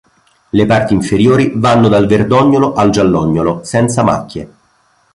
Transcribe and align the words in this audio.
Le 0.49 0.65
parti 0.65 0.95
inferiori 0.95 1.51
vanno 1.57 1.87
dal 1.87 2.07
verdognolo 2.07 2.73
al 2.73 2.89
giallognolo, 2.89 3.63
senza 3.63 4.01
macchie. 4.01 4.49